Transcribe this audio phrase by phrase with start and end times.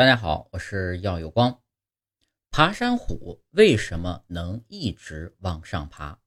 [0.00, 1.60] 大家好，我是耀有光。
[2.50, 6.18] 爬山虎为什么能一直往上爬？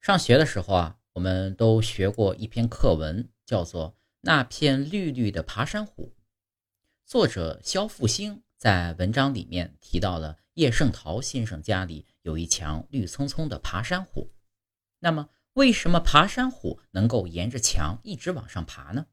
[0.00, 3.92] 上学的时候啊，我们都学过一篇课文，叫做
[4.22, 6.14] 《那片绿绿的爬山虎》。
[7.04, 14.32] 作者肖复兴在文章里面提到了叶圣陶先生家里有一墙绿葱葱的爬山虎。
[15.00, 19.08] 那么，为什么爬山虎能够沿着墙一直往上爬呢？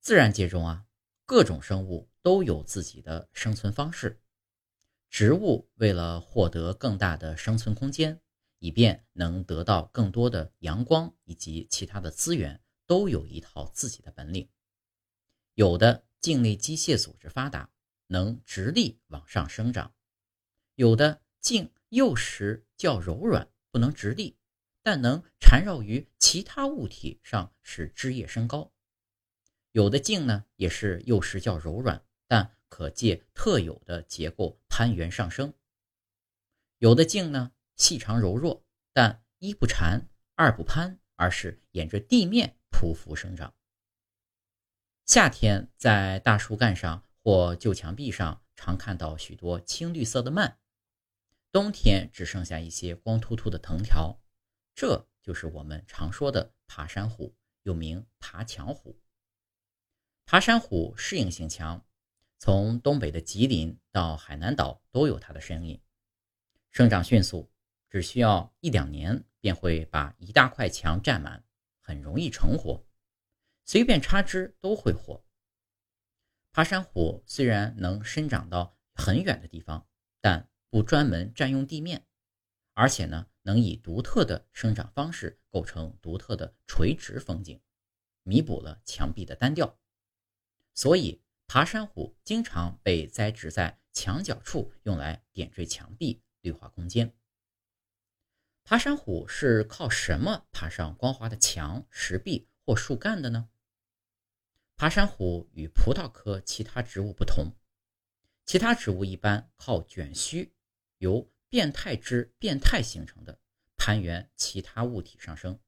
[0.00, 0.86] 自然界中啊。
[1.28, 4.18] 各种生物都有自己的生存方式。
[5.10, 8.18] 植物为了获得更大的生存空间，
[8.60, 14.48] 以便能得到更多的阳光以及其他的资源，都有一套自己的本领。
[15.52, 17.70] 有的茎类机械组织发达，
[18.06, 19.92] 能直立往上生长；
[20.76, 24.38] 有的茎幼时较柔软，不能直立，
[24.82, 28.72] 但能缠绕于其他物体上，使枝叶升高。
[29.72, 35.52] 有的茎呢，也是幼时较柔软，但可借特有的结构攀援上升；
[36.78, 43.54] 有的茎呢，细长柔弱，但一不缠，二不攀，而是沿着地面匍匐生长。
[45.04, 50.58] 夏天在大树干上或旧墙壁上，常看到许多青绿色的蔓；
[51.52, 54.20] 冬天只剩下一些光秃秃的藤条，
[54.74, 59.00] 这就是我们常说的爬山虎，又名爬墙虎。
[60.30, 61.86] 爬山虎适应性强，
[62.36, 65.80] 从东北的吉林到海南岛都有它的身影。
[66.70, 67.50] 生长迅速，
[67.88, 71.42] 只需要一两年便会把一大块墙占满，
[71.80, 72.84] 很容易成活，
[73.64, 75.24] 随便插枝都会活。
[76.52, 79.88] 爬山虎虽然能生长到很远的地方，
[80.20, 82.06] 但不专门占用地面，
[82.74, 87.58] 而且呢，能以独特的生长方式构成独特的垂直风景，
[88.24, 89.78] 弥补了墙壁的单调。
[90.78, 97.12] 所以，爬山虎经常被栽植在墙角处，用来点缀墙壁、绿化空间。
[98.62, 103.48] 爬山虎是靠什么爬上光滑的墙、石壁或树干的呢？
[104.76, 107.54] 爬山虎与葡萄科其他植物不同，
[108.46, 110.54] 其他植物一般靠卷须，
[110.98, 113.40] 由变态枝变态形成的，
[113.76, 115.58] 攀援其他物体上升。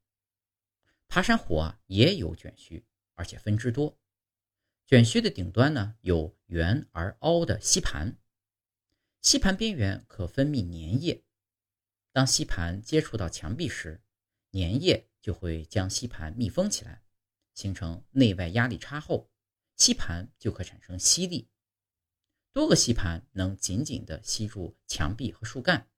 [1.09, 2.87] 爬山虎啊，也有卷须，
[3.17, 3.99] 而且分支多。
[4.91, 8.19] 卷须的顶端呢有圆而凹的吸盘，
[9.21, 11.23] 吸盘边缘可分泌粘液。
[12.11, 14.03] 当吸盘接触到墙壁时，
[14.51, 17.05] 粘液就会将吸盘密封起来，
[17.55, 19.31] 形成内外压力差后，
[19.77, 21.49] 吸盘就可产生吸力。
[22.53, 25.89] 多个吸盘能紧紧地吸住墙壁和树干，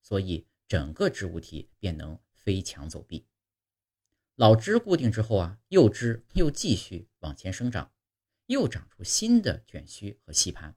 [0.00, 3.26] 所以整个植物体便能飞墙走壁。
[4.36, 7.92] 老枝固定之后啊，幼枝又继续往前生长。
[8.46, 10.76] 又长出新的卷须和吸盘，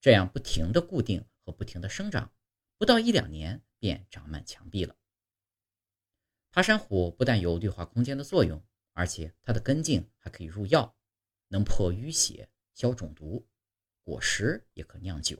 [0.00, 2.32] 这样不停的固定和不停的生长，
[2.76, 4.96] 不到一两年便长满墙壁了。
[6.50, 10.94] 爬山虎不但有绿化空间的作用，而且它的根茎还可以入药，
[11.48, 13.48] 能破淤血、消肿毒，
[14.02, 15.38] 果实也可酿酒。